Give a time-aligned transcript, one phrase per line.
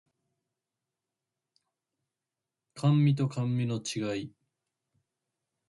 [2.73, 4.31] 甘味と甘味の違い